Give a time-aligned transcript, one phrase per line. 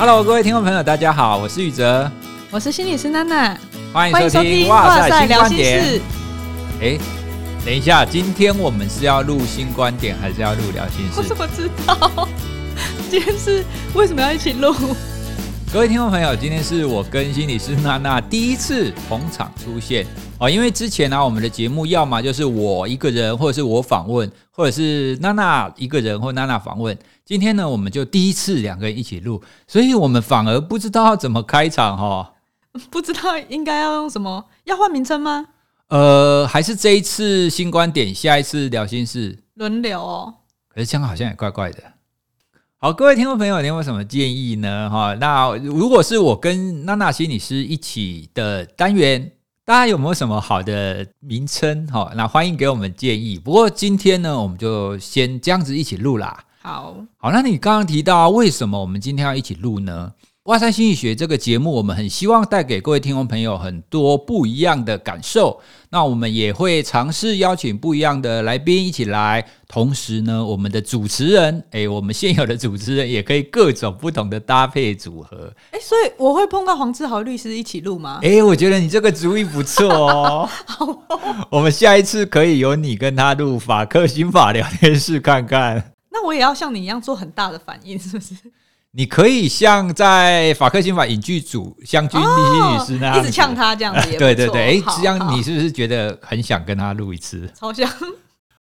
[0.00, 2.10] Hello，各位听众朋友，大家好，我是宇哲，
[2.50, 3.54] 我是心理师娜娜，
[3.92, 5.84] 欢迎收听《哇塞新观点》。
[6.80, 6.98] 哎，
[7.66, 11.18] 等一下，今天我们是要录新观点，还是要录聊心事？
[11.18, 12.26] 我怎么知道？
[13.10, 14.74] 今天是为什么要一起录？
[15.72, 20.04] 各位听众朋友，今天是我跟心理师娜娜第一次同场出现
[20.40, 26.98] 哦，因为之前呢、啊，我们的节目要么就是我一个人，或者是我访问，或者是娜娜一个人或娜娜访问。
[27.24, 32.26] 今天呢，我们就第一次两个人一起录，所以我们反而不知道要怎么开场哈、哦，
[32.90, 35.46] 不知道应该要用什么，要换名称吗？
[35.86, 40.34] 呃，还是这一次新观点，下一次聊心事，轮流哦。
[40.68, 41.78] 可是这样好像也怪怪的。
[42.82, 44.88] 好，各位听众朋友，你有什么建议呢？
[44.88, 49.32] 哈，那如果是我跟娜娜心理师一起的单元，
[49.66, 51.86] 大家有没有什么好的名称？
[51.88, 53.38] 哈，那欢迎给我们建议。
[53.38, 56.42] 不过今天呢，我们就先这样子一起录啦。
[56.62, 60.12] 好好，那你刚刚提到为什么我们今天要一起录呢？
[60.50, 65.60] 哇塞心理学这个节目，我们很希望带给各位听众朋友很多不一样的感受。
[65.90, 75.54] 那我们也会尝试邀请不一样的来宾一起来，同时呢，我们的主持人， 哎，我们现有的主持人也可以各种不同的搭配组合。
[75.70, 78.18] 哎，所以我会碰到黄志豪律师一起录吗？
[78.24, 80.48] 哎，我觉得你这个主意不错哦。
[80.66, 85.92] 好哦，我们下一次可以由你跟他录法客刑法聊天室看看。
[86.10, 88.34] 那我也要像你一样做很大的反应，是不是？
[88.92, 97.48] 你可以像在法客心法影剧组湘军立心女士那样、哦、一直呛他这样子，对对对，哎，这样你是不是觉得很想跟他录一次？
[97.56, 97.88] 超像。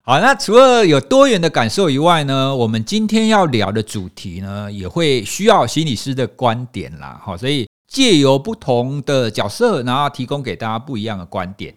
[0.04, 7.20] 好，那除了有多元的感受以外呢，我们今天要聊的主题呢，也会需要心理师的观点啦。
[7.24, 11.74] 好，所以借由不同的角色，然后提供给大家不一样的观点。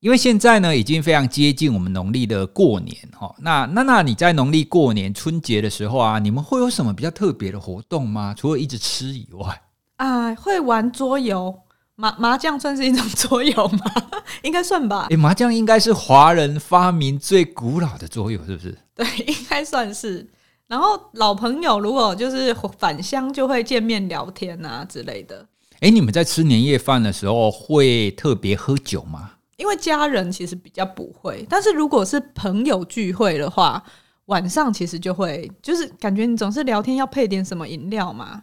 [0.00, 3.34] 因为现在呢，已经非常接近我们农历的过年哈。
[3.40, 8.34] 那娜娜，你在农历过年春节的时候啊，你们会有什么比较特别的活动吗？
[8.36, 9.62] 除了一直吃以外，
[9.96, 11.60] 啊，会玩桌游，
[11.94, 13.90] 麻麻将算是一种桌游吗？
[14.44, 15.06] 应该算吧。
[15.08, 18.78] 诶，麻将应该是华人发明最古老的桌游，是不是？
[18.94, 20.28] 对， 应该算是。
[20.68, 25.46] 然后老朋友如果就是返乡，就会见面聊天啊之类的。
[25.80, 29.32] 诶，你们在吃年夜饭的时候会特别喝酒吗？
[29.56, 33.82] 因为家人其实比较不会，但是如果是朋友聚会的话，
[34.26, 38.42] 晚上其实就会，就是感觉你总是聊天要配点什么饮料嘛。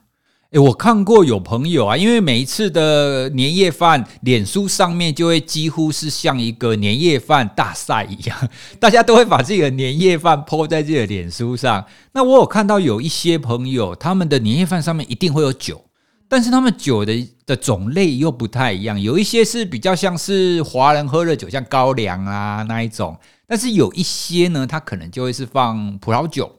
[0.52, 8.50] 诶，我看过有朋友啊，因为每一次的年夜饭，脸书上面就会几乎是像一个年夜饭大赛一样，
[8.80, 11.84] 大家都会把自己的年夜饭 po 在自己的脸书上。
[12.12, 15.84] 那我有看到有一些朋友，他们的年夜饭上面一定会有酒。
[16.34, 23.16] 但是他们酒的的种类又不太一样，有一些是比较像是华人喝的酒，像高粱啊那一种。
[23.46, 26.52] 但是有一些呢，它可能就会是放葡萄酒。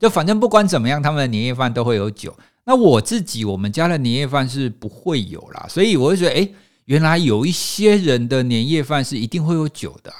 [0.00, 2.34] 就反正不管怎么样，他们的年夜饭都会有酒。
[2.64, 6.48] 那我自己我们家的年夜饭是不会有啦，所以我会觉得，哎，
[6.86, 10.10] 原来有一些人的年夜饭是一定会有酒的。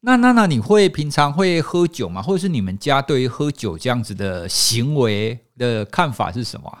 [0.00, 2.22] 那那那你会平常会喝酒吗？
[2.22, 6.72] 或者是你们家对于喝酒这样子的行为的看法是什么？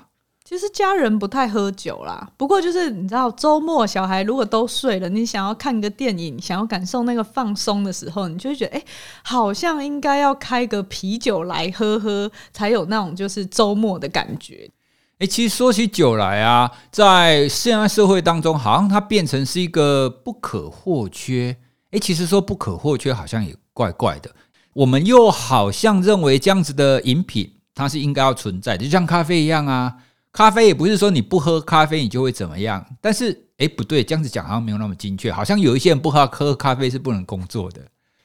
[0.48, 8.82] 其实家人不太喝酒啦，不过就是你知道，周末小孩如果都睡了，你想要看个电影，想要感受那个放松的时候，你就会觉得，哎，
[9.22, 14.70] 好像应该要开个啤酒来喝喝，才有那种就是周末的感觉。
[15.18, 21.54] 哎，其实说起酒来啊，在现在社会当中，好像它变成是一个不可或缺。
[21.90, 24.30] 哎，其实说不可或缺，好像也怪怪的。
[24.72, 29.94] 我们又好像认为这样子的饮品，它是应该要存在的，就像咖啡一样啊。
[30.38, 37.80] 咖啡也不是说你不喝咖啡你就会怎么样，但是哎不对，这样子讲好像没有那么精确，好像有一些人不喝喝咖啡是不能工作的。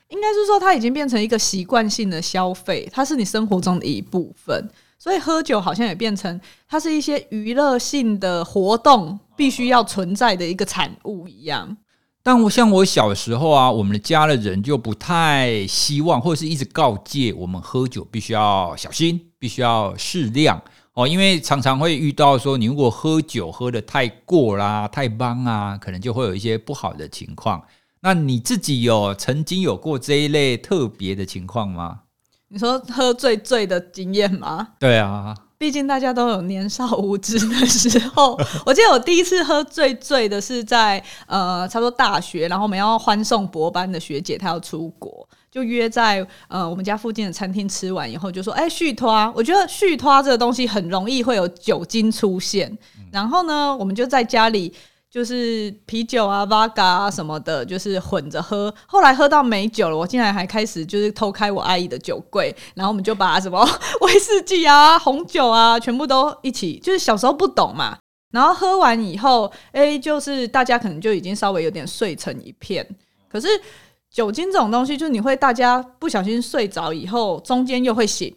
[0.10, 4.70] 应该是说它已经变成一个习惯性的消费，它是你生活中的一部分，
[5.00, 11.76] 所以喝酒好像也变成它是一些娱乐性的活动必须要存在的一个产物一样。
[12.22, 20.62] 但我像我小时候啊，我们的家的人就不太希望，或者是一直告诫我们喝酒必须要小心，必须要适量。
[20.94, 27.64] 哦，因为常常会遇到说，你如果喝酒喝得太过啦、太茫啊，可能就会有一些不好的情况。
[28.02, 32.02] 那你自己有曾经有过这一类特别的情况吗？
[32.50, 34.68] 你说喝醉醉的经验吗？
[34.78, 38.40] 对啊，毕竟大家都有年少无知的时候。
[38.64, 45.28] 我记得我第一次喝醉醉的是在呃，差不多大学，然后我们要欢送博班的学姐，她要出国。
[45.54, 52.76] 就约在呃我们家附近的餐厅吃完以后，就说哎续拖，我觉得续拖这个东西很容易会有酒精出现。
[53.12, 54.74] 然后呢，我们就在家里
[55.12, 58.74] 就是啤酒啊、Vodka 啊什么的，就是混着喝。
[58.88, 63.64] 后来喝到没酒了，我竟然还开始就是偷开我阿姨的酒柜，然后我们就把什么
[64.02, 66.80] 威士忌啊、红酒啊，全部都一起。
[66.80, 67.96] 就是小时候不懂嘛，
[68.32, 72.84] 然后喝完以后，哎，就是大家可能就已经稍微有点睡成一片。
[73.32, 73.48] 可是
[74.14, 78.32] 酒精这种东西，就是你会大家不小心睡着以后，中间又会醒。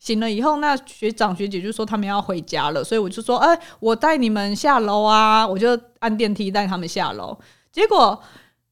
[0.00, 7.38] 醒了以后，那学长学姐就说他们要回家了，所以我就说，哎、欸，我带你们下楼啊，我就按电梯带他们下楼。
[7.70, 8.20] 结果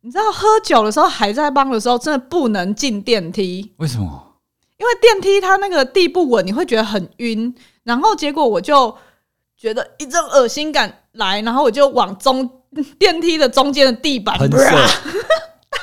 [0.00, 3.72] 你知道，喝酒的时候还在帮的时候，真的不能进电梯。
[3.76, 4.34] 为什么？
[4.78, 7.54] 因为电梯它那个地不稳，你会觉得很晕。
[7.84, 8.96] 然后结果我就
[9.56, 12.48] 觉得一阵恶心感来，然后我就往中
[12.98, 14.36] 电梯的中间的地板。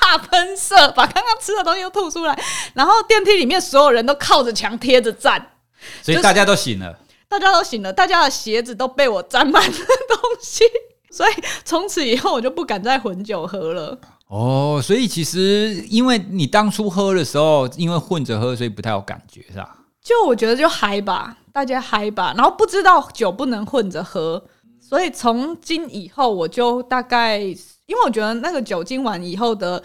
[0.05, 2.39] 大喷射，把刚刚吃的东西都吐出来，
[2.75, 5.53] 然后电梯里面所有人都靠着墙贴着站，
[6.03, 6.95] 所以大家都醒了，
[7.27, 10.63] 大家都醒了，大家的鞋子都被我沾满了东西，
[11.09, 13.97] 所以从此以后我就不敢再混酒喝了。
[14.27, 19.75] 哦，所以其实因为你当初喝的时候，因为混着喝，所以不太有感觉，是吧？
[20.03, 24.43] 就我觉得就嗨吧，大家嗨吧，然后不知道酒不能混着喝，
[24.79, 27.43] 所以从今以后我就大概。
[27.87, 29.81] 因为我觉得那个酒精完以后的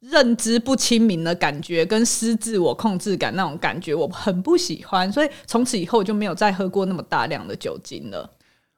[0.00, 8.30] 认知不清明的感觉，跟失自我控制感那种感觉，我很不喜欢，所以从此以后就没有再喝过那么大量的酒精了。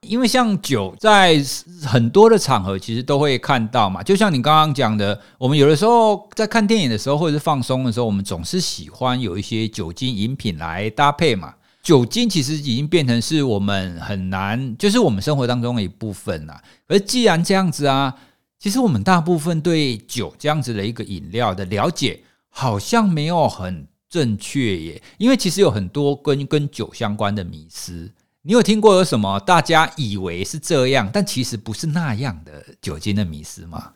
[0.06, 1.38] 因为像酒在
[1.84, 11.54] 很多的场合其实都会看到嘛，就像你刚刚讲的，我们有的时候在看电影的时候或者是放松的时候，我们总是喜欢有一些酒精饮品来搭配嘛。
[11.82, 16.58] 酒精其实已经变成是我们很难，就是我们生活当中的一部分了。
[16.88, 18.14] 而既然这样子啊。
[18.60, 25.02] 其实我们大部分对酒这样子的一个饮料的了解，好像没有很正确耶。
[25.16, 28.12] 因为其实有很多跟跟酒相关的迷思，
[28.42, 33.94] 你有听过有什么大家以为是这样，但其实不是那样的酒精的迷思吗？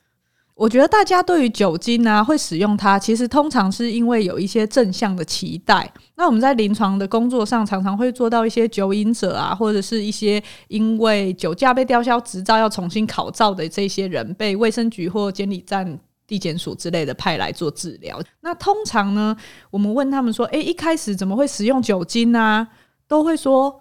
[0.55, 5.93] 我觉得大家对于酒精啊会使用它，其实通常是因为有一些正向的期待。
[6.15, 18.23] 那我们在临床的工作上，常常会做到一些酒瘾者啊，或者是一些因为酒驾被吊销执照要重新考照的这些人，被卫生局或监理站、地检署之类的派来做治疗。
[18.41, 19.37] 那通常呢，
[19.71, 22.69] 我们问他们说：“诶，一开始怎么会使用酒精呢？”
[23.09, 23.81] 都会说。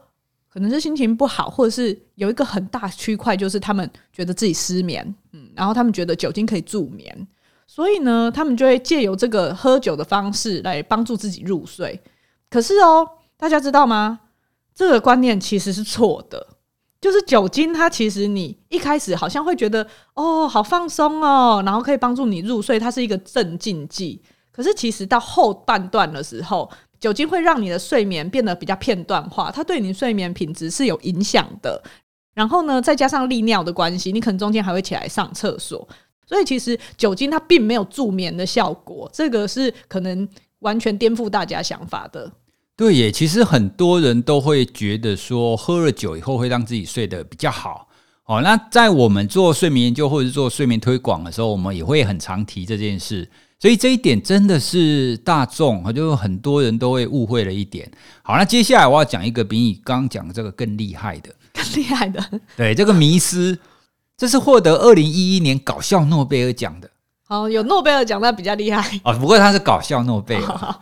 [0.53, 7.27] 可能是心情不好，或者是有一个很大区块，就是他们觉得自己失眠，嗯，然后他们觉得酒精可以助眠，
[7.65, 12.00] 所以呢，他们就会借由这个喝酒的方式来帮助自己入睡。
[12.51, 14.19] 可是哦，大家知道吗？
[14.75, 16.45] 这个观念其实是错的，
[17.01, 24.21] 就是酒精它其实你一开始好像会觉得哦，好放松哦，然后可以帮助你入睡，它是一个镇静剂。
[24.51, 26.69] 可是其实到后半段的时候，
[27.03, 31.83] 酒精会让你的睡眠变得比较片段化，它对你睡眠品质是有影响的。
[32.33, 35.85] 然后呢，再加上利尿的关系，你可能中间还会起来上厕所。
[36.25, 40.25] 所以其实酒精它并没有助眠的效果，这个是可能
[40.59, 42.31] 完全颠覆大家想法的。
[42.77, 47.89] 对耶，其实很多人都会觉得说，喝了酒以后会让自己睡得比较好。
[48.27, 53.29] 哦，那在我们做睡眠研究或者是做睡眠推广的时候，我们也会很常提这件事。
[53.63, 57.89] 所以这一点真的是大众，就很多人都会误会了一点。
[58.21, 62.21] 好，那接下来我要讲一个比你刚刚讲的这个更厉害的，更厉害的。
[62.57, 63.57] 对，这个迷失，
[64.18, 66.89] 这是获得二零一一年搞笑诺贝尔奖的。
[67.30, 69.00] 哦，有诺贝尔奖，那比较厉害。
[69.06, 70.75] 哦，不过他是搞笑诺贝尔。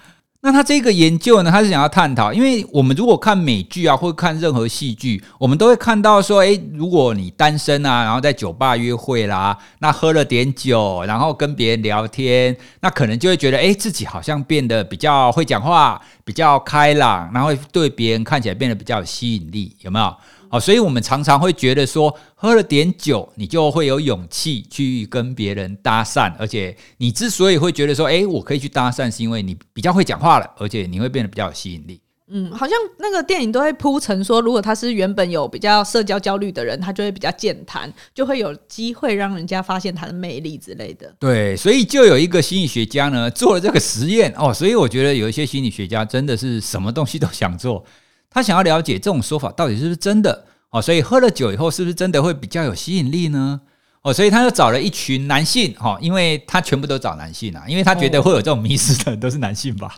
[0.44, 20.16] 那他这个研究呢，他是想要探讨，因为我们如果看美剧啊，或看任何戏剧，我们都会看到说，诶，如果你单身啊，然后在酒吧约会啦，那喝了点酒，然后跟别人聊天，那可能就会觉得，诶，自己好像变得比较会讲话，比较开朗，然后对别人看起来变得比较有吸引力，有没有？
[20.52, 32.02] 哦，所以我们常常会觉得说，喝了点酒，你就会有勇气去跟别人搭讪，而且你之所以会觉得说，诶，我可以去搭讪，是因为你比较会讲话了，而且你会变得比较有吸引力。
[32.34, 41.14] 嗯，好像那个电影都会铺陈说，如果他是原本有比较社交焦虑的人，他就会比较健谈，就会有机会让人家发现他的魅力之类的。
[41.20, 47.84] 对，所以就有一个心理学家呢做了这个实验哦，所以我觉得有一些心理学家真的是什么东西都想做。
[48.32, 53.62] 他想要了解这种说法到底是不是真的哦，所以喝了酒以后是不是真的会比较有吸引力呢？
[54.04, 59.98] 哦，所以他就找了一群男性哈，因为他全部都找男性啊，因为他觉得会有这种迷失的都是男性吧。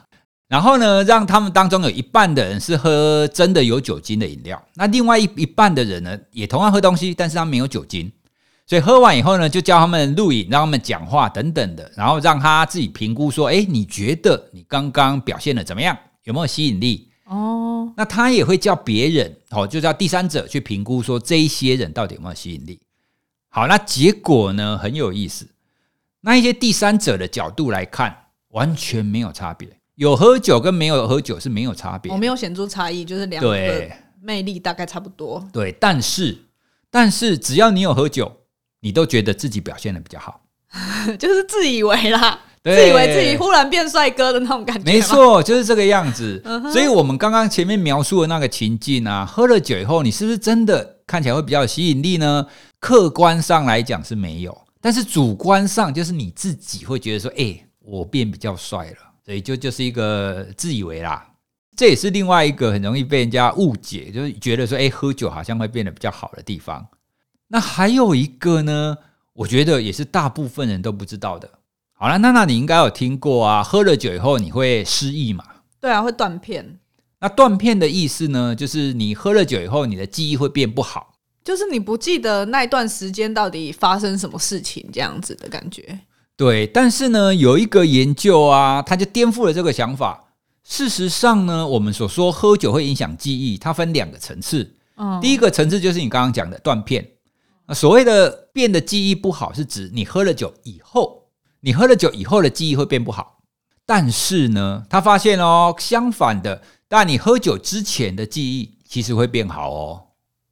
[0.50, 8.12] 然后呢，让他们当中有一半的人是喝真的有酒精的饮料，那另外一一半的人呢，也同样喝东西，但是他没有酒精，
[8.68, 15.98] 所以喝完以后呢，就叫他们录影，让他们讲话等等的，然后让他自己评估说，诶，你觉得你刚刚表现的怎么样？
[16.25, 17.10] 有没有吸引力？
[17.25, 22.80] 哦，那他也会叫别人，哦，就叫第三者去评估说这一些人到底有没有吸引力。
[23.50, 25.48] 好，那结果呢，很有意思。
[26.22, 29.77] 那一些第三者的角度来看，完全没有差别。
[29.96, 35.48] 有喝酒跟没有喝酒是没有差别，我没有显著差异，就是两个魅力大概差不多。
[35.53, 36.46] 对，但是
[36.89, 38.39] 但是只要你有喝酒，
[38.80, 40.46] 你都觉得自己表现的比较好，
[41.20, 44.84] 就是自以为啦，对自以为自己忽然变帅哥的那种感觉。
[44.84, 46.41] 没错，就是这个样子。
[46.72, 52.48] 所以，我们刚刚前面描述的那个情境啊，喝了酒以后，你是不是真的看起来会比较有吸引力呢？
[52.79, 58.98] 客观上来讲是没有，但是主观上就是你自己会觉得说，哎、欸，我变比较帅了。
[59.25, 61.25] 所以就就是一个自以为啦，
[61.77, 66.86] 这也是另外一个很容易被人家误解，就是觉得说，哎，喝酒好像会变得比较好的地方。
[67.48, 68.98] 那还有一个呢，
[69.34, 71.50] 我觉得也是大部分人都不知道的。
[72.04, 75.42] 好了，娜娜你应该有听过啊，喝了酒以后你会失忆嘛？
[75.80, 76.78] 对啊，会断片。
[77.22, 81.14] 那断片的意思呢，就是你喝了酒以后，你的记忆会变不好，
[81.46, 85.98] 就是你不记得那段时间到底发生什么事情，这样子的感觉。
[86.36, 90.26] 对，但是呢，有一个研究啊，它就颠覆了这个想法。
[90.66, 94.76] 事实上呢，我们所说喝酒会影响记忆，它分两个层次。
[94.98, 97.12] 嗯，第一个层次就是你刚刚讲的断片。
[97.74, 101.23] 所谓的变得记忆不好，是指你喝了酒以后，
[101.65, 103.39] 你喝了酒以后的记忆会变不好。
[103.86, 110.03] 但是呢，他发现哦，相反的，但你喝酒之前的记忆其实会变好哦。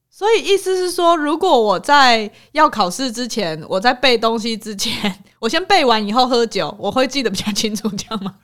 [0.09, 8.35] 所以意思是说，如果我在要考试之前，我在背东西之前， 我先背完以后喝酒，我会记得比较清楚，这样吗？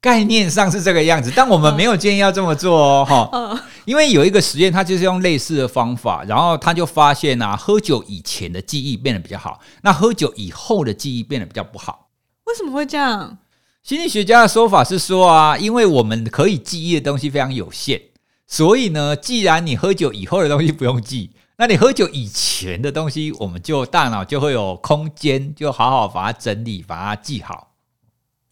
[0.00, 3.60] 概念上是这个样子，但我们没有建议要这么做哦，哈、嗯。
[3.84, 12.10] 因为有一个实验，他就是用类似的方法，然后他就发现啊，喝酒以前的记忆变得比较好，那喝酒以后的记忆变得比较不好。
[12.44, 13.38] 为什么会这样？
[13.82, 18.00] 心理学家的说法是说啊，因为我们可以记忆的东西非常有限。
[18.46, 27.72] 所以呢，既然你喝酒以后的东西不用记，那你喝酒以前的东西，我们就大脑就会有空间，就好好把它整理，把它记好。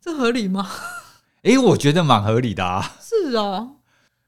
[0.03, 0.69] 这合理吗？
[1.47, 2.97] 诶，我觉得蛮合理的啊。
[3.01, 3.69] 是啊，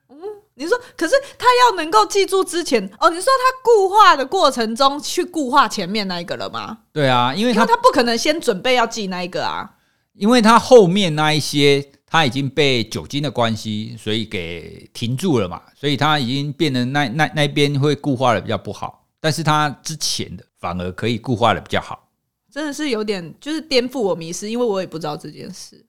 [0.08, 0.16] 嗯，
[0.54, 6.78] 你说，可是他要能够记住之前哦，你说他固化的过程中去固化前面那一个了吗？
[6.92, 9.68] 对啊，因为他他不可能先准备要记那一个啊，
[10.14, 11.90] 因为他后面那一些。
[12.10, 22.08] 他已经被酒精的关系，所以给停住了嘛，所以他已经变得那那那边会固化的比较不好，但是他之前的反而可以固化的比较好，
[22.50, 25.84] 真的是有点就是颠覆我迷失，因为我也不知道这件事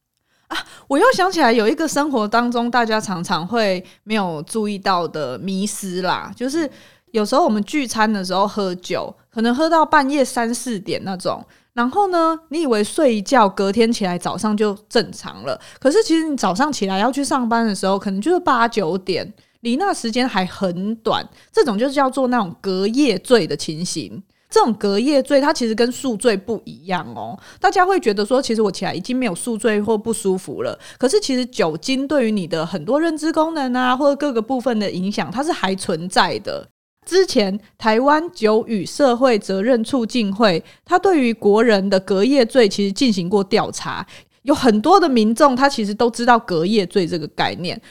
[0.49, 0.57] 啊。
[0.87, 6.69] 我又想起来有一个生活当中大家常常会没有注意到的迷失啦，就是
[7.11, 11.43] 有时候我们聚餐的时候喝酒，可能喝到半夜三四点那种。
[11.73, 15.57] 然后呢，你以为睡一觉，隔天起来早上就正常了。
[15.79, 21.25] 可是其实你早上起来要去上班的时候，可能就是八九点，离那时间还很短。
[21.53, 24.21] 这种就是叫做那种隔夜醉的情形。
[24.49, 27.39] 这种隔夜醉，它其实跟宿醉不一样哦。
[27.59, 30.77] 大家会觉得说，其实我起来已经没有宿醉或不舒服了。
[30.97, 36.67] 可是其实酒精对于你的很多认知功能啊，或者各个部分的影响，它是还存在的。
[37.05, 44.05] 之前台湾酒与社会责任促进会，他对于国人的隔夜醉其实进行过调查，
[44.43, 47.81] 有很多的民众他其实都知道隔夜醉这个概念，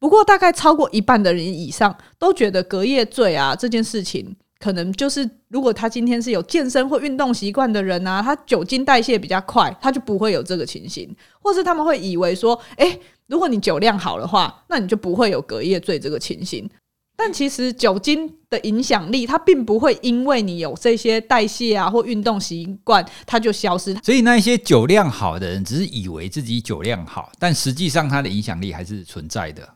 [0.00, 16.66] 不过大概超过一半的人以上都觉得隔夜醉啊这件事情，可能就是如果他今天是有健身或运动习惯的人啊，他酒精代谢比较快，他就不会有这个情形，或是他们会以为说，诶，如果你酒量好的话，那你就不会有隔夜醉这个情形。
[17.14, 23.94] 但其实酒精的影响力，它并不会因为你有这些代谢啊或运动习惯，它就消失。
[24.02, 29.73] 所以那些酒量好的人，只是以为自己酒量好，但实际上它的影响力还是存在的。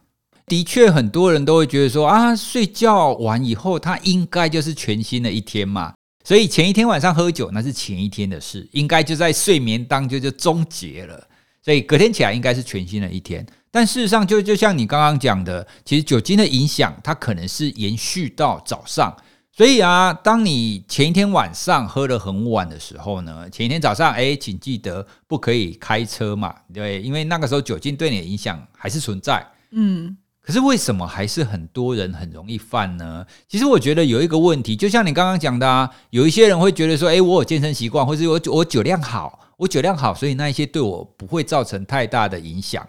[0.48, 5.92] 的确，很多人都会觉得说啊，睡觉完以后，它应该就是全新的一天嘛。
[6.24, 11.28] 所以前一天晚上喝酒，那是前一天的事，应该就在睡眠当中就终结了。
[11.62, 13.46] 所以隔天起来，应该是全新的一天。
[13.70, 19.14] 但事实上，就就像你刚刚讲的，其实酒精的影响，它可能是延续到早上。
[19.52, 29.44] 所以啊，当你前一天晚上喝得很晚的时候呢，前一天早上，哎，请记得不可以开车嘛，对，因为那个时候酒精对你的影响还是存在。
[29.72, 30.16] 嗯，
[30.48, 33.26] 可是为什么还是很多人很容易犯呢？
[33.46, 42.88] 其实我觉得有一个问题，就像你刚刚讲的啊，有一些人会觉得说，哎，我有健身习惯，或者我我酒量好，我酒量好，所以那一些对我不会造成太大的影响。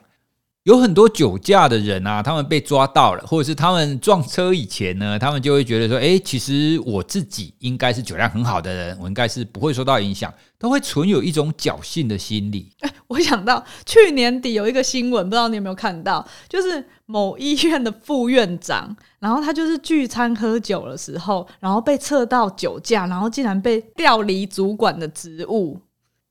[0.69, 12.71] 有很多酒驾的人啊，他们被抓到了，或者是他们撞车以前呢，他们就会觉得说，哎，其实我自己应该是酒量很好的人，我应该是不会受到影响，都会存有一种侥幸的心理。
[12.81, 25.81] 哎，我想到去年底有一个新闻，不知道你有没有看到，就是某医院的副院长，然后他就是聚餐喝酒的时候，然后被测到酒驾，然后竟然被调离主管的职务。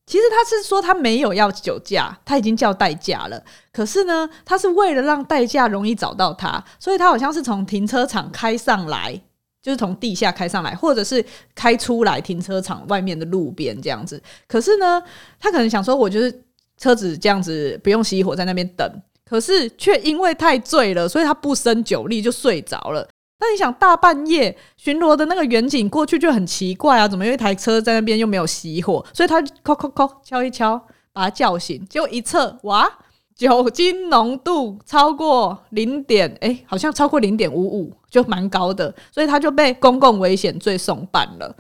[0.09, 3.41] 其实他是说他没有要酒驾，他已经叫代驾了。
[3.71, 9.21] 可是呢，他是为了让代驾容易找到他，所以他好像是从停车场开上来，
[9.61, 11.23] 就是从地下开上来，或者是
[11.55, 14.21] 开出来停车场外面的路边这样子。
[14.47, 15.03] 可是呢，
[15.39, 16.43] 他可能想说，我就是
[16.79, 18.91] 车子这样子不用熄火在那边等，
[19.29, 23.07] 可是却因为太醉了，所以他不胜酒力就睡着了。
[23.41, 29.05] 那你想大半夜巡逻的那个员警过去就很奇怪啊，怎么有一台车在那边又没有熄火？
[29.13, 30.77] 所以他敲敲敲敲一敲，
[31.13, 32.91] 把他叫醒，结果一测，哇，
[33.37, 41.55] 酒精浓度超过零点，哎，好像超过零点五五，就蛮高的，所以他就被公共危险罪送办了。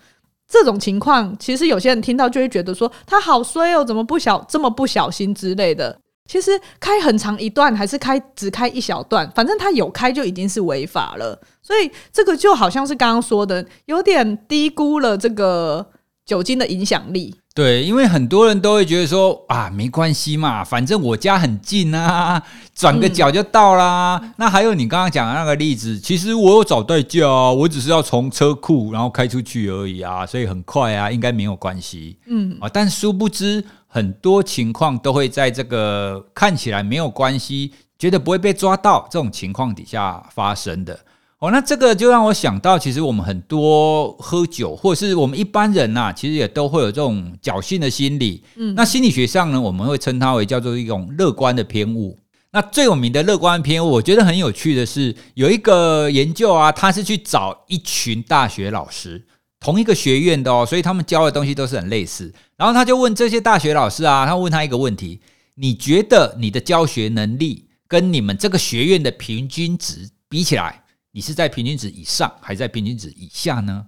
[0.49, 6.01] 这种情况，其实有些人听到就会觉得说他好衰哦，怎么不小这么不小心之类的。
[6.29, 11.41] 其实开很长一段，还是开只开一小段，反正他有开就已经是违法了。
[11.63, 15.85] 所以这个就好像是刚刚说的，有点低估了这个
[16.27, 17.35] 酒精的影响力。
[17.55, 22.41] 对，因为很多人都会觉得说啊，没关系嘛，反正我家很近啊，
[22.73, 24.21] 转个角就到啦。
[24.23, 32.19] 嗯、那还有你刚刚讲的那个例子，其实我有找代驾啊，我只是要从车库然后开出去而已啊，所以很快啊，应该没有关系。
[32.27, 33.65] 嗯啊，但殊不知。
[33.90, 41.00] 很多情况都会在这个看起来没有关系，觉得不会被抓到这种情况底下发生的
[41.38, 41.50] 哦。
[41.50, 48.45] 那这个就让我想到，其实我们很多喝酒，或者是我们一般人呐、啊，其实也都会有这种侥幸的心理。
[48.57, 52.18] 嗯，那心理学上呢，我们会称它为叫做一种乐观的偏误。
[52.50, 59.26] 那最有名的乐观偏误，我觉得很有趣的是，有一个研究啊，他是去找一群大学老师。
[59.61, 62.33] 同一个学院的哦，所以他们教的东西都是很类似。
[62.57, 65.21] 然后他就问这些大学老师啊，他问他一个问题：
[65.57, 73.87] 你觉得你的教学能力跟你们这个学院的平均值比起来，你是在平均值以上还是在平均值以下呢？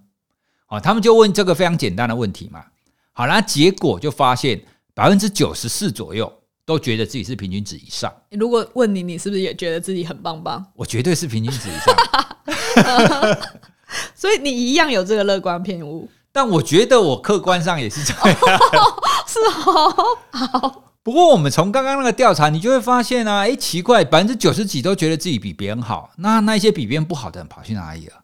[0.69, 2.65] 哦，他们就问这个非常简单的问题嘛。
[3.13, 4.61] 好，那结果就发现
[4.95, 6.33] 百分之九十四左右
[6.65, 8.13] 都觉得自己是平均值以上。
[8.31, 10.65] 如果问你，你是不是也觉得自己很棒棒？
[10.75, 11.95] 我绝对是平均值以上。
[14.15, 18.37] 所以你一样有这个乐观偏误，但我觉得我客观上也是这样，
[19.27, 19.95] 是哦。
[20.31, 28.15] 好，不过我们从刚刚那个调查，你就会发现啊，哎，奇怪，百分之九十几都觉得自己比别人好，那那些比别人不好的人跑去哪里了？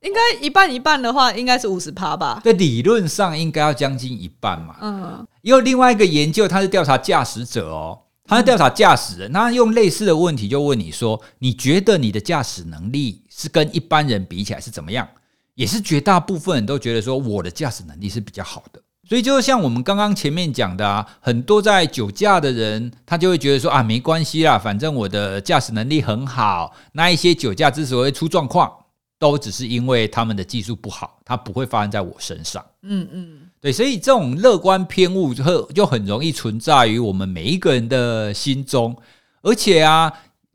[0.00, 2.40] 应该一半一半的话，应该是五十趴吧？
[2.44, 4.74] 在理论上应该要将近一半嘛。
[4.80, 15.06] 嗯，因为另外一个研究，他是调查驾驶者哦，他是调查驾驶人，他用类似的问题就问你说，你觉得你的驾驶能力是跟一般人比起来是怎么样？
[15.54, 26.74] 也是绝大部分人都觉得说我的驾驶能力是比较好的，所以就像我们刚刚前面讲的啊，很多在酒驾的人，他就会觉得说啊，没关系啦，反正我的驾驶能力很好。
[26.92, 28.72] 那一些酒驾之所以出状况，
[29.18, 32.64] 都只是因为他们的技术不好，它不会发生在我身上。
[32.82, 38.96] 嗯嗯，对，所以这种乐观偏误就就很容易存在于我们每一个人的心中，
[39.42, 40.10] 而且啊，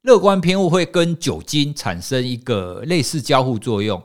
[0.08, 4.02] 乐观偏误会跟酒精产生一个类似交互作用。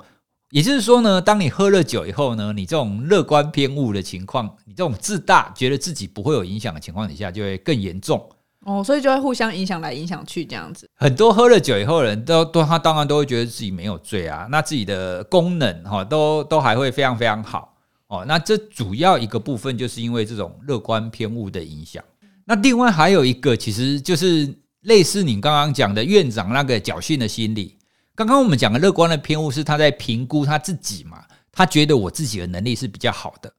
[0.50, 8.20] 也就是说呢，当你喝了酒以后呢，你这种乐观偏误的情况，你这种自大，觉得自己不会有影响的情况底下，就会更严重
[8.66, 8.82] 哦。
[8.82, 10.90] 所以就会互相影响来影响去这样子。
[10.96, 17.76] 很多喝了酒以后的人都都他当然都会觉得自己没有醉啊，那自己的功能哈都都还会非常非常好
[18.08, 18.24] 哦。
[18.26, 22.02] 那这主要一个部分就是因为这种乐观偏误的影响。
[22.44, 27.78] 那另外还有一个，其实就是类似你刚刚讲的院长那个侥幸的心理。
[28.14, 33.52] 刚刚我们讲的乐观的偏误是他在评估他自己嘛，他觉得我自己的能力是比较好的。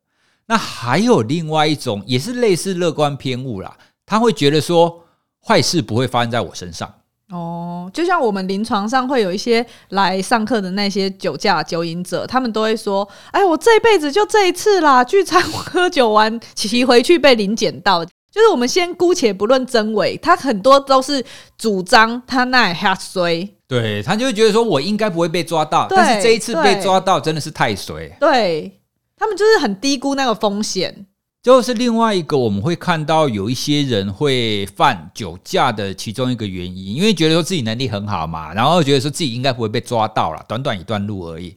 [0.45, 5.03] 那还有另外一种也是类似乐观偏误啦，他会觉得说
[5.45, 6.93] 坏事不会发生在我身上。
[7.29, 21.23] 哦，就像我们临床上会有一些来上课的那些酒驾酒瘾者，他们都会说：“哎，我这辈子就这一次啦，聚餐喝酒完骑回去被临检到。”就是我们先姑且不论真伪，他很多都是
[21.55, 28.81] 主张他那瞎衰，对，他就会觉得说我应该不会被抓到，但是这一次被抓到真的是太衰，对，
[29.15, 31.05] 他们就是很低估那个风险。
[31.43, 41.55] 就是另外一个我们会看到有一些人会犯酒驾的其中一个原因，因为觉得说自己能力很好嘛，然后觉得说自己应该不会被抓到了，短短一段路而已。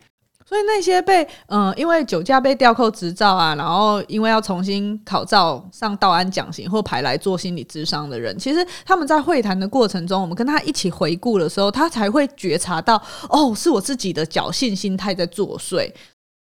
[0.48, 12.94] 所以那些被嗯、因为酒驾被吊扣执照啊，然后因为要重新考照上道安讲刑或排来做心理咨商的人，其实他们在会谈的过程中，我们跟他一起回顾的时候，他才会觉察到，
[13.28, 15.92] 哦，是我自己的侥幸心态在作祟，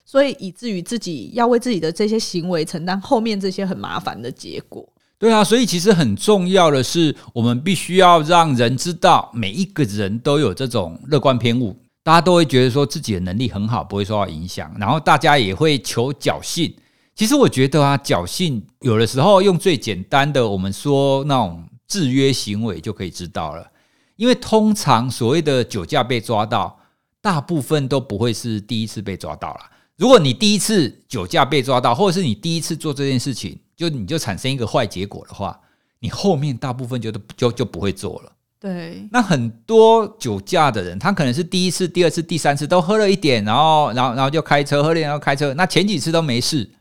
[0.03, 4.85] 所以以至于自己要为自己的这些行为承担后面这些很麻烦的结果。
[5.17, 11.73] 对啊，所以其实很重要的是，我们必须要让人知道，每一个人都有这种乐观偏误。
[12.03, 16.75] 大家都会觉得说自己的能力很好，不会受到影响，然后大家也会求侥幸。
[17.15, 23.71] 其实我觉得啊，侥幸有的时候用最简单的，我们说那种制约行为就可以知道了。
[24.15, 26.77] 因为通常所谓的酒驾被抓到，
[27.21, 29.59] 大部分都不会是第一次被抓到了。
[29.95, 35.59] 如果你第一次酒驾被抓到，或者是你第一次做这件事情，就你就产生一个坏结果的话，
[35.99, 38.31] 你后面大部分就都就就不会做了。
[38.63, 45.53] 对，那很多酒驾的人，他可能是第一次、第二次、第三次都喝了一点，然后，然后，然后就开车，喝了然后开车。
[45.55, 46.71] 那前几次都没事，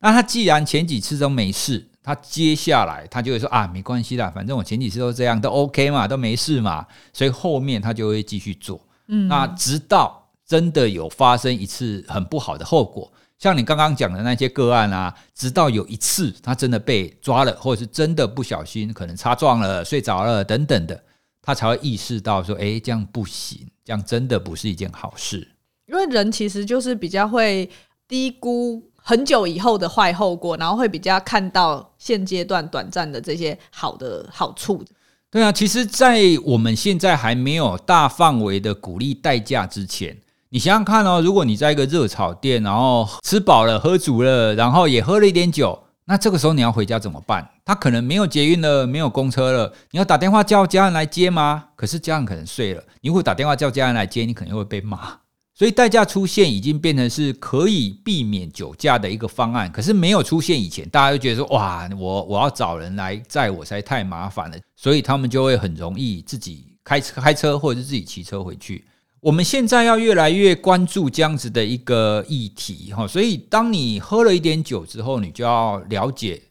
[0.00, 8.78] 那他既然前几次都没事，他接下来他就会说啊，没关系啦，反正我前几次都这样，都 OK 嘛，都没事嘛，所以后面他就会继续做。
[9.08, 21.02] 嗯，那直到真的有发生一次很不好的后果，像你刚刚讲的那些个案啊，直到有一次他真的被抓了，或者是真的不小心可能擦撞了、睡着了等等的。
[21.42, 25.48] 他才会意识到说：“诶，这样不行，这样真的不是一件好事。”
[25.86, 27.68] 因为人其实就是比较会
[28.06, 34.82] 低估很久以后的坏后果，然后会比较看到现阶段短暂的这些好的好处。
[35.30, 40.16] 对啊，其实，在我们现在还没有大范围的鼓励代驾之前，
[40.50, 45.82] 你想想看哦，如果你在一个热炒店，然后吃饱了、喝足了，然后也喝了一点酒。
[46.12, 47.48] 那这个时候你要回家怎么办？
[47.64, 51.64] 他可能没有捷运了，没有公车了，你要打电话叫家人来接吗？
[51.74, 55.18] 可是家人可能睡了，你如果打电话叫家人来接，你可能会被骂。
[55.54, 59.72] 所以代驾出现已经变成是可以避免酒驾的一个方案。
[59.72, 68.84] 可是没有出现以前，大家就觉得说哇，我我要找人来载我，实在太麻烦了，所以他们就会很容易自己开车开车，或者是自己骑车回去。
[69.22, 76.42] 我们现在要越来越关注这样子的一个议题哈，所以当你喝了一点酒之后，你就要了解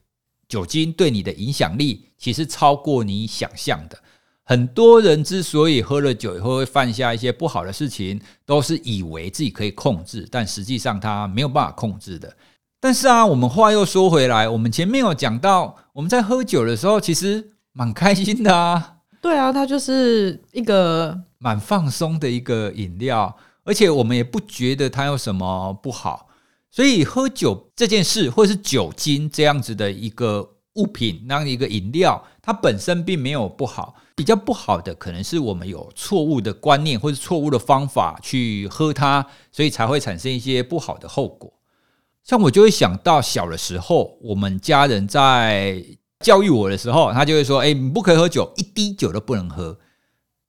[0.48, 3.98] 酒精对你的影响力其实超过你想象的。
[4.42, 12.34] 很多人之所以喝了酒以后会犯下一些不好的事情，都是以为自己可以控制，但实际上他没有办法控制的。
[12.80, 18.94] 但是啊，我们话又说回来，我们前面有讲到，我们在喝酒的时候其实蛮开心的啊。
[19.20, 21.20] 对啊，它就是一个。
[21.42, 26.28] 蛮放松的一个饮料，而且我们也不觉得它有什么不好，
[26.70, 33.96] 所以喝酒这件事，或是酒精这样子的一个物品，那样一个饮料，它本身并没有不好。
[34.14, 41.52] 比较不好的可能是我们有错误的观念或者错误的方法去喝它，所以才会产生一些不好的后果。
[42.22, 45.82] 像我就会想到小的时候，我们家人在
[46.20, 49.76] 教育我的时候，他就会说：“哎，你不可以喝酒，一滴酒都不能喝。”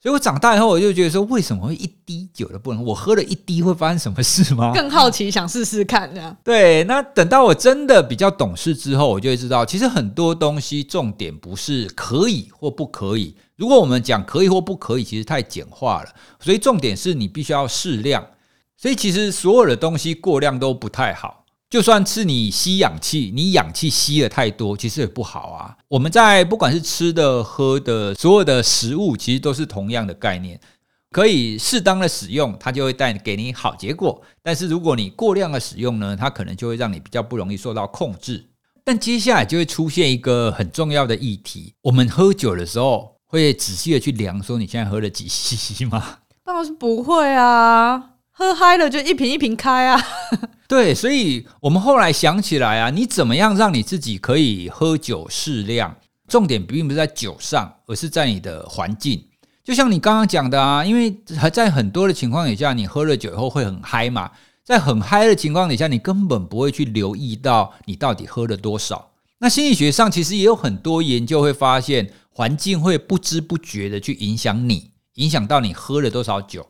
[0.03, 2.83] 所以我长大以后，我就觉得说，为什么会一滴酒都不能？
[2.83, 4.73] 我喝了一滴会发生什么事吗？
[4.75, 6.35] 更好奇，想试试看这样。
[6.43, 13.33] 对，那等到我真的比较懂事之后，我就会知道，其实很多东西重点不是可以或不可以。
[13.55, 16.09] 如果我们讲可以或不可以，其实太简化了。
[16.41, 18.27] 所以重点是你必须要适量。
[18.75, 21.42] 所以其实所有的东西过量都不太好。
[21.73, 25.75] 就算是你吸氧气，你氧气吸的太多，其实也不好啊。
[25.87, 30.61] 我们在不管是吃的、喝的，所有的食物，其实都是同样的概念，
[31.09, 34.21] 可以适当的使用，它就会带给你好结果。
[34.43, 38.51] 但是如果你过量的使用呢，它可能就会让你比较不容易受到控制。
[38.83, 46.19] 但接下来就会出现一个很重要的议题：我们喝酒的时候会仔细的去量，说你现在喝了几 cc 吗？
[46.45, 50.01] 当然是不会啊，喝嗨了就一瓶一瓶开啊。
[50.67, 55.95] 对，所以我们后来想起来啊，你怎么样让你自己可以喝酒适量？
[56.27, 59.23] 重点并不是在酒上，而是在你的环境。
[59.63, 64.31] 就像你刚刚讲的啊，因为还在很多的情况底下，你喝了酒以后会很嗨嘛，
[64.63, 69.11] 在很嗨的情况底下，你根本不会去留意到你到底喝了多少。
[69.37, 76.65] 那心理学上其实也有很多研究会发现，环境会不知不觉的去影响你，影响到你喝了多少酒。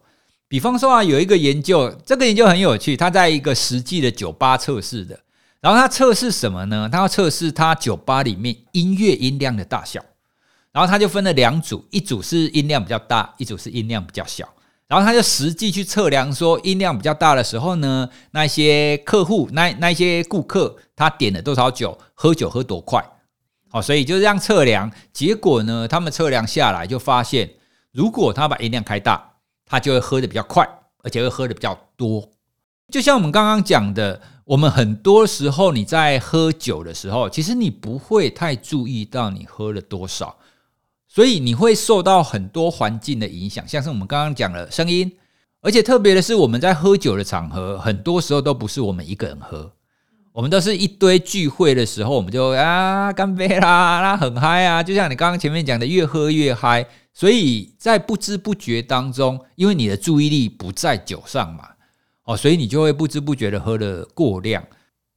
[0.54, 5.20] 比方说啊，有一个研究，这个研究很有趣，他在一个实际的酒吧测试的，
[5.60, 6.88] 然后他测试什么呢？
[6.92, 10.00] 他要测试他酒吧里面音乐音量的大小，
[10.72, 14.48] 然后他就分了两组，一组是音量比较大，一组是音量比较小，
[14.86, 23.04] 然后他就实际去测量说，音量比较大的时候呢，那些客户，那那些顾客，他点了多少酒，喝酒喝多快，
[23.72, 27.50] 好，所以就这样测量，结果呢，他们测量下来就发现，
[27.92, 29.32] 如果他把音量开大。
[29.66, 30.68] 他就会喝的比较快，
[31.04, 32.30] 而且会喝的比较多。
[32.92, 40.38] 就像我们刚刚讲的，我们很多时候你在喝酒的时候，其实你不会太注意到你喝了多少，
[41.08, 45.12] 所以你会受到很多环境的影响，像是我们刚刚讲的声音，
[45.62, 49.72] 而且特别的是，我们在喝酒的场合，很多时候都不是我们一个人喝。
[50.34, 54.82] 我们都是一堆聚会的时候，我们就啊干杯啦，那很嗨啊！
[54.82, 56.86] 就像你刚刚前面讲的，越喝越嗨。
[57.14, 61.70] 所以在不知不觉当中，因为你的注意力不在酒上嘛，
[62.26, 64.64] 哦，所以你就会不知不觉的喝了过量。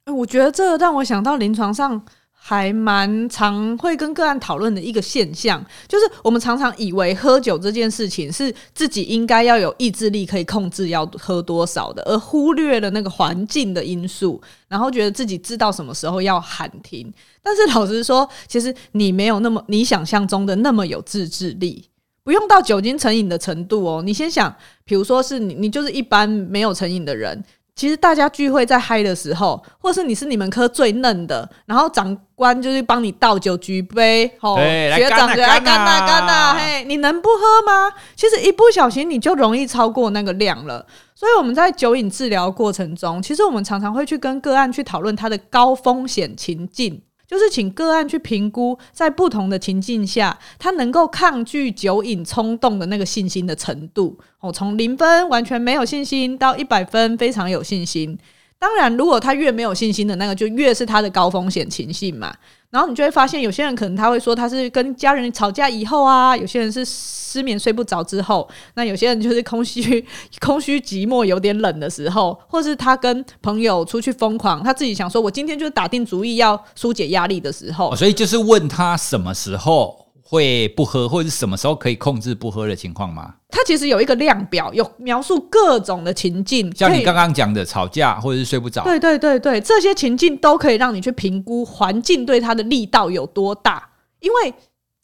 [0.04, 2.04] 我觉得这让我想到临床上。
[2.48, 17.12] 还蛮常会跟个案讨论的一个现象，就是我们常常以为喝酒这件事情是自己应该要有意志力可以控制要喝多少的，而忽略了那个环境的因素，然后觉得自己知道什么时候要喊停。
[17.42, 21.88] 但是老实说，其实你没有那么你想象中的那么有自制力，
[22.22, 24.02] 不用到酒精成瘾的程度哦。
[24.06, 24.54] 你先想，
[24.84, 27.42] 比如说是你，你就是一般没有成瘾的人。
[27.76, 37.92] 其实大家聚会在嗨的时候，或是你是你们科最嫩的，然后长官就是帮你倒酒举杯，吼，学长就来干呐干呐，嘿，你能不喝吗？
[38.16, 40.84] 其实一不小心你就容易超过那个量了。
[41.14, 47.02] 所以我们在酒瘾治疗过程中，其实我们常常会去跟个案去讨论他的高风险情境。
[47.26, 54.18] 就是请个案去评估，在不同的情境下，他能够抗拒酒瘾冲动的那个信心的程度。
[54.40, 58.16] 哦，从零分完全没有信心到一百分非常有信心。
[58.58, 62.34] 当然，如果他越没有信心的那个，就越是他的高风险情形嘛。
[62.76, 70.06] 然后你就会发现，有些人可能他会说他是跟家人吵架以后啊，有些人是失眠睡不着之后，那有些人就是空虚、
[70.42, 77.96] 空虚、寂寞、有点冷的时候，或是他跟朋友出去疯狂，他自己想说，我今天就是打定主意要疏解压力的时候。
[77.96, 80.05] 所以就是问他什么时候。
[80.28, 83.34] 会不喝，或者是什么时候可以控制不喝的情况吗？
[83.48, 88.82] 它其实有一个量表，有描述各种的情境，像你刚刚讲的吵架或者是睡不着。
[88.82, 93.90] 对对对对，这些情境都可以让你去评估环境对它的力道有多大。
[94.18, 94.52] 因为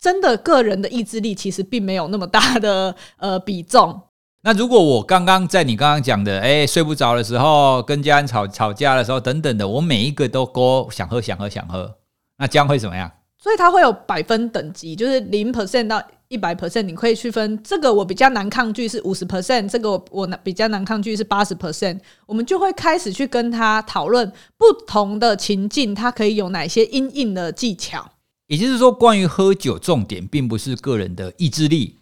[0.00, 4.00] 真的个人的意志力其实并没有那么大的呃比重。
[4.42, 11.98] 那如果我刚刚在你刚刚讲的，哎，睡不着的时候，跟家人吵吵架的时候等等的，我每一个都勾想喝想喝想喝，
[12.38, 13.08] 那将会怎么样？
[13.42, 28.12] 所以它会有百分等级，就是零 percent 到一百 percent，你可以区分这个我比较难抗拒是五十 percent，这个我我比较难抗拒是八十 percent，我们就会开始去跟他讨论不同的情境，它可以有哪些因应的技巧。
[28.46, 31.96] 也就是说，关于喝酒，重点并不是个人的意志力。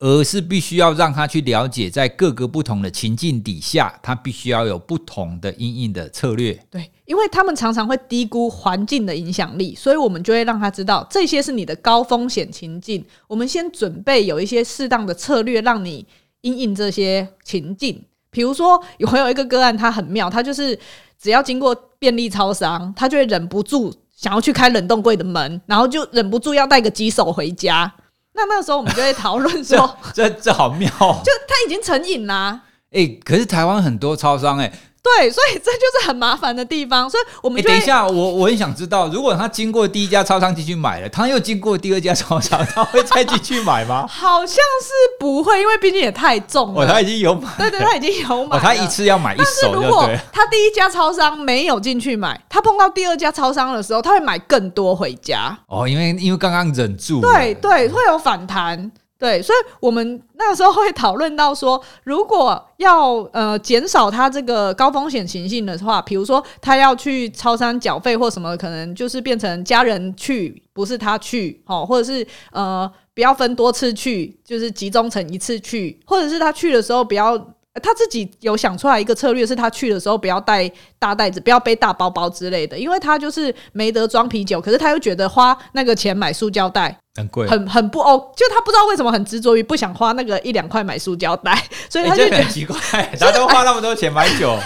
[0.00, 6.58] 而是必须要让他去了解，在各个不同的情境底下，他必须要有不同的因应的策略。
[6.70, 13.04] 对，因为他们常常会低估环境的影响力，所以我们就会让他知道，这些是你的高风险情境。
[13.28, 16.06] 我们先准备有一些适当的策略，让你
[16.40, 18.02] 因应这些情境。
[18.30, 20.78] 比如说，有没有一个个案，他很妙，他就是
[21.20, 27.92] 只要经过便利超商，他就会忍不住想要去开冷冻柜的门，然后就忍不住要带个几手回家。
[28.32, 32.62] 那那个时候我们就会讨论说 这，这这好妙，就他已经成瘾啦。
[32.92, 34.72] 哎、欸，可是台湾很多超商哎、欸。
[35.18, 44.06] 对，所以这就是很麻烦的地方，所以我们等一下，我我很想知道，如果他经过第一家超商进去买了， 他又经过第二家超商，他会再进去买吗？
[44.08, 46.82] 好像是不会，因为毕竟也太重了。
[46.82, 48.60] 哦，他已经有买，对对，他已经有买、哦。
[48.62, 49.88] 他一次要买一手就对。
[49.88, 55.56] 如果他第一家超商没有进去买，他碰到第二家超商的时候，他会买更多回家。
[55.66, 57.20] 哦，因为因为刚刚忍住。
[57.20, 58.90] 对对，会有反弹。
[59.20, 77.38] 对，所以我们那个时候会讨论到说，如果要呃减少他这个高风险情形的话，比如说他要去超商缴费或什么，可能就是变成家人去，不是他去，哦，或者是呃不要分多次去，就是集中成一次去，或者是他去的时候不要。
[77.84, 92.76] 他自己有想出来一个策略，是他去的时候不要带大袋子，不要背大包包之类的，因为他就是没得装啤酒，可是他又觉得花那个钱买塑胶袋很贵，很很不哦，就他不知道为什么很执着于不想花那个一两块买塑胶袋， 所以他就觉得、欸、很奇怪，
[93.18, 94.56] 他都花那么多钱买酒，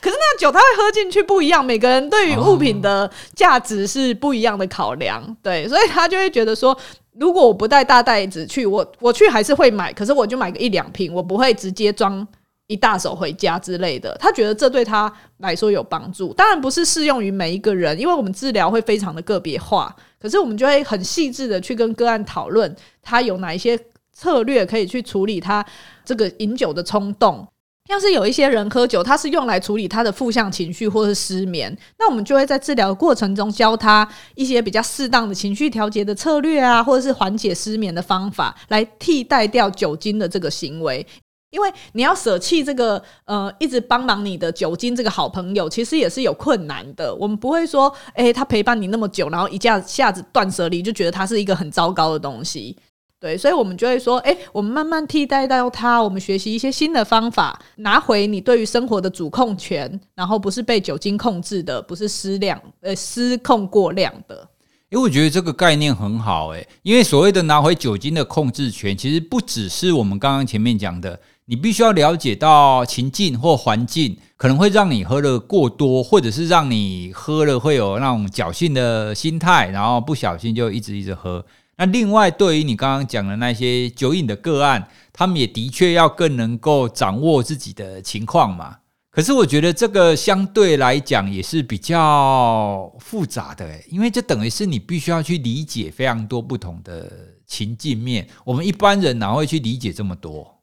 [0.00, 6.76] 可是那个酒他会喝进去不一样，每个人对于物品的价值是不一样的考量，哦、对，所以他就会觉得说，
[7.18, 12.26] 如果我不带大袋子去，我我去还是会买，可是我就买个一两瓶，我不会直接装。
[12.70, 16.34] 一大手回家之类的，他觉得这对他来说有帮助。
[16.34, 19.90] 当然不是适用于每一个人，因为我们治疗会非常的个别化。
[20.20, 23.78] 可是我们就会很细致的去跟个案讨论，他有哪一些
[24.12, 25.64] 策略可以去处理他
[26.04, 27.46] 这个饮酒的冲动。
[27.88, 41.06] 像是有一些人喝酒，他是用来处理他的负向情绪或是失眠，那我们就会在治疗过程中教他一些比较适当的情绪调节的策略啊，或者是缓解失眠的方法，来替代掉酒精的这个行为。
[41.50, 47.14] 因为你要舍弃这个呃一直帮忙你的酒精这个好朋友，其实也是有困难的。
[47.14, 52.76] 我们不会说，哎，他陪伴你那么久，然后一下下子断舍离，就觉得他是一个很糟糕的东西。
[53.20, 64.48] 对，所以我们就会说，哎，我们慢慢替代到他，我们学习一些新的方法，拿回你对于生活的主控权，然后不是被酒精控制的，不是失量呃失控过量的。
[64.90, 71.18] 因为我觉得这个概念很好，诶，因为所谓的拿回酒精的控制权，其实不只是我们刚刚前面讲的。
[71.50, 81.42] 你必须要了解到情境或环境可能会让你喝了过多，或者是让你喝了会有那种侥幸的心态，然后不小心就一直一直喝。
[81.78, 88.76] 那另外，对于你刚刚讲的那些酒瘾的个案，他们也的确要更能够掌握自己的情况嘛。
[89.10, 97.10] 可是我觉得这个相对来讲也是比较复杂的，因为这等于是你必须要去理解非常多不同的
[97.46, 98.28] 情境面。
[98.44, 100.57] 我们一般人哪会去理解这么多？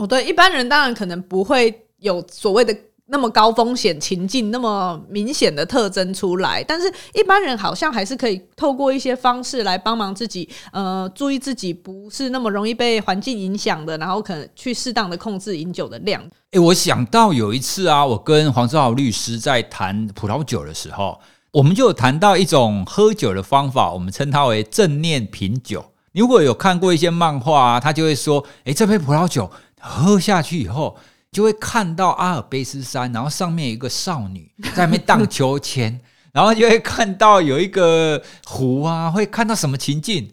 [0.00, 2.74] 哦，对，一般人当然可能不会有所谓的
[3.06, 16.22] 那么高风险情境，那么明显的特征出来，但是一般人好像还是可以透过一些方式来帮忙自己，呃，注意自己不是那么容易被环境影响的，然后可能去适当的控制饮酒的量。
[16.52, 25.84] 诶，我想到有一次啊，我跟黄志豪律师在谈葡萄酒的时候，我们就有谈到一种喝酒的方法，我们称它为正念品酒。
[26.12, 29.48] 如果有看过一些漫画啊，他就会说，诶，这杯葡萄酒。
[29.80, 30.96] 喝下去以后，
[31.32, 36.00] 就会看到阿尔卑斯山，然后上面有一个少女 在那边荡秋千，
[36.32, 40.32] 然后就会看到有一个湖啊，会看到什么情境？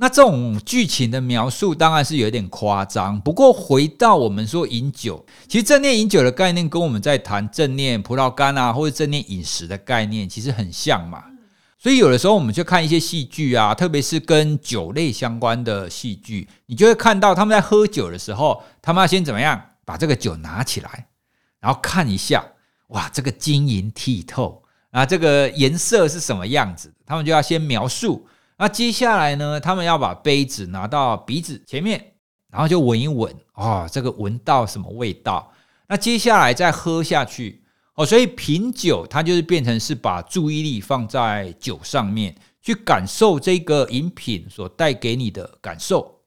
[0.00, 3.20] 那这种剧情的描述当然是有点夸张。
[3.20, 11.24] 不过回到我们说饮酒，其实正念饮酒的概念跟我们在谈正念葡萄干啊，或者正念饮食的概念其实很像嘛。
[11.80, 21.06] 所以有的时候我们去看一些戏剧啊，特别是跟酒类相关的戏剧，你就会看到他们在喝酒的时候，他们要先怎么样把这个酒拿起来，
[21.60, 22.44] 然后看一下，
[22.88, 24.60] 哇，这个晶莹剔透
[24.90, 26.92] 啊，这个颜色是什么样子？
[27.06, 28.26] 他们就要先描述。
[28.56, 32.14] 那接下来呢，他们要把杯子拿到鼻子前面，
[32.50, 35.52] 然后就闻一闻，哦，这个闻到什么味道？
[35.86, 37.62] 那接下来再喝下去。
[37.98, 42.32] 哦，所以品酒它就是变成是把注意力放在酒上面，
[42.62, 46.20] 去感受这个饮品所带给你的感受。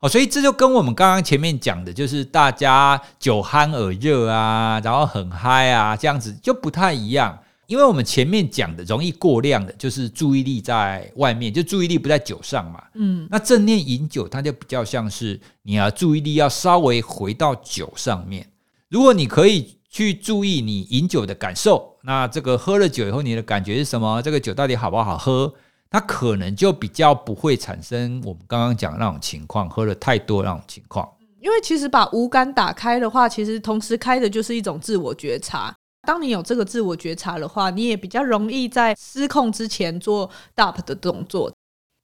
[0.00, 7.38] 哦，所以这就跟我们刚刚前面讲的，就是大家酒酣耳热啊，然后很嗨啊，这样子就不太一样。
[7.68, 12.82] 因为我们前面讲的容易过量的，就是注意力在外面，就注意力不在酒上嘛。
[12.94, 18.50] 嗯，那正念饮酒，它就比较像是你要注意力要稍微回到酒上面。
[18.88, 19.76] 如果你可以。
[19.92, 24.22] 去注意你饮酒的感受，那这个喝了酒以后你的感觉是什么？
[24.22, 25.52] 这个酒到底好不好喝？
[25.90, 31.06] 它可能就比较不会产生我们刚刚讲的那种情况，喝了太多那种情况。
[31.42, 35.74] 因为其实把五感打开的话，其实同时开的就是一种自我觉察。
[36.06, 41.52] 当你有这个自我觉察的话，你也比较容易在失控之前做 stop 的动作。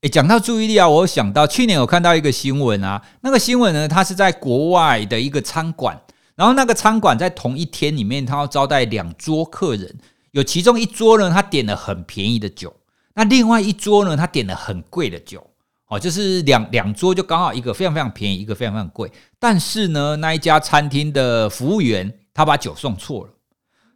[0.03, 5.99] 诶，讲到注意力啊，我想到去年我看到一个新闻啊，那个新闻呢，它是在国外的一个餐馆。
[6.39, 9.99] 然后那个餐馆在同一天里面，他要招待两桌客人，
[10.31, 12.73] 有其中一桌呢，他点了很便宜的酒，
[13.15, 15.45] 那另外一桌呢，他点了很贵的酒，
[15.89, 19.11] 哦，就是两两桌就刚好一个非常非常便宜，一个非常非常贵。
[19.41, 23.33] 但是呢，那一家餐厅的服务员他把酒送错了，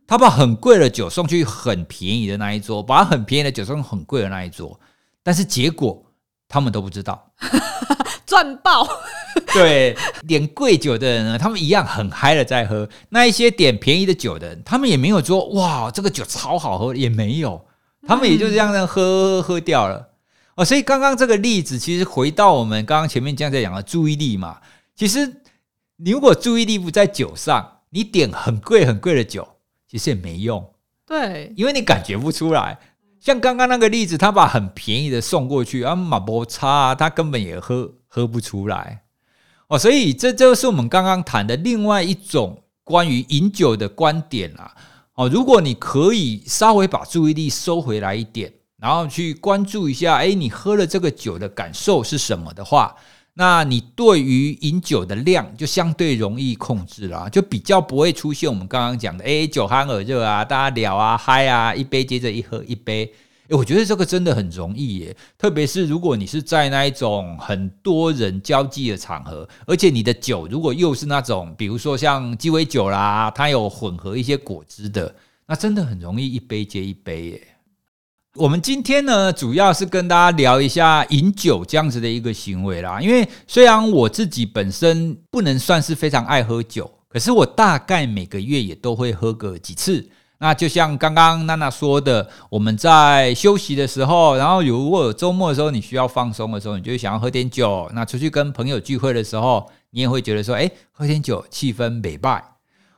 [0.05, 4.81] 他把很贵的酒送去很便宜的那一桌，把很便宜的酒送很贵的那一桌，
[5.23, 6.05] 但是结果
[6.49, 7.31] 他们都不知道。
[8.33, 8.89] 赚爆！
[9.53, 9.95] 对，
[10.27, 17.63] 点贵酒的人呢，他们一样很嗨了在喝；那一些点便宜的酒的人，他们也没有说哇，这个酒超好喝，也没有，
[18.09, 20.09] 他们也就这样子喝喝掉了。
[20.55, 24.57] 哦，所以刚刚这个例子，其实回到我们刚刚前面这样在讲的注意力嘛，
[24.97, 25.31] 其实
[25.99, 29.47] 你如果注意力不在酒上，你点很贵很贵的酒，
[29.87, 30.67] 其实也没用。
[31.07, 32.79] 对，因为你感觉不出来。
[33.23, 39.05] 像刚刚那个例子，他把很便宜的送过去，啊，马波差，他根本也喝喝不出来
[39.69, 44.75] 哦，所以这就是我们刚刚谈的另外一种关于饮酒的观点啦。
[45.15, 52.93] 哦，如果你可以稍微把注意力收回来一点，然后去关注一下，哎，你喝了这个酒的感受是什么的话。
[53.35, 63.11] 那你对于饮酒的量就相对容易控制了，就比较不会出现我们刚刚讲的，诶，酒酣耳热啊，大家聊啊，嗨啊，一杯接着一喝一杯，
[63.49, 75.15] 我觉得这个真的很容易耶，特别是如果你是在那一种很多人交际的场合，而且你的酒如果又是那种，比如说像鸡尾酒啦，它有混合一些果汁的，
[75.47, 77.43] 那真的很容易一杯接一杯耶。
[78.37, 82.99] 我们今天呢，主要是跟大家聊一下饮酒这样子的一个行为啦。
[82.99, 90.09] 因为虽然我自己本身不能算是非常爱喝酒，可是我大概每个月也都会喝个几次。
[90.39, 97.87] 那就像刚刚娜娜说的，我们在休息的时候，然后如果周末的时候，你需要放松的时候，你就想要喝点酒。
[97.93, 102.43] 那出去跟朋友聚会的时候，你也会觉得说，哎，喝点酒，气氛美败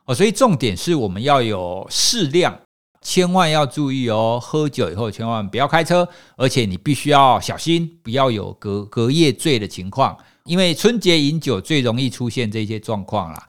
[0.05, 0.15] 哦。
[0.15, 2.57] 所以重点是我们要有适量。
[3.05, 13.47] 千万要注意哦，喝酒以后千万不要开车，而且你必须要小心，不要有隔隔夜醉的情况，因为春节饮酒最容易出现这些状况啦。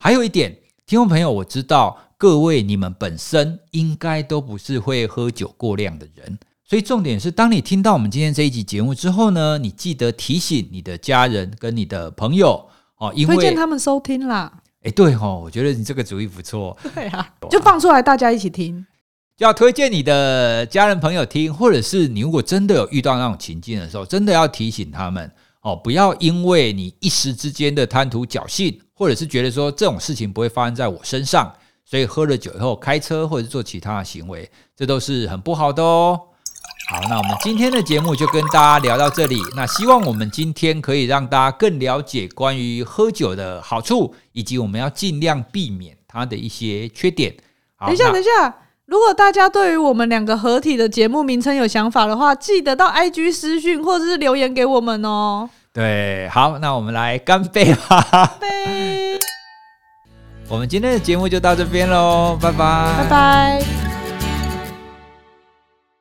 [0.00, 12.66] 还有一点，听众朋友，我知道各位你们本身应该都不是会喝酒过量的人，所以重点是，当你听到我们今天这一集节目之后呢，你记得提醒你的家人跟你的朋友
[12.98, 14.50] 哦，因为推荐他们收听啦。
[14.82, 16.74] 哎，对哦，我觉得你这个主意不错。
[16.94, 18.86] 对啊，就放出来大家一起听。
[19.36, 25.28] 就要推荐你的家人朋友听，或者是你如果真的有遇到那种情境的时候，真的要提醒他们
[25.62, 31.52] 哦，不要因为你一时之间的贪图侥幸，或者是觉得说这种事情不会发生在我身上，
[31.84, 36.20] 所以喝了酒以后开车或者是做其他的行为，这都是很不好的哦。
[36.88, 39.40] 好，那我们今天的节目就跟大家聊到这里。
[39.56, 47.34] 那希望我们今天可以让大家更了解关于喝酒的好处，以及我们要尽量避免它的一些缺点。
[47.74, 48.56] 好，等一下，等一下。
[48.94, 55.50] 如果大家对于我们两个合体的节目名称有想法的话，记得到 IG 私讯或者是留言给我们哦。
[55.72, 58.06] 对，好，那我们来干杯吧！
[58.12, 59.18] 干杯！
[60.48, 62.94] 我们今天的节目就到这边喽，拜拜！
[62.98, 63.93] 拜拜！